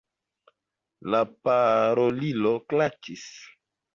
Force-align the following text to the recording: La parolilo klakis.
La 1.15 1.19
parolilo 1.49 2.53
klakis. 2.73 3.29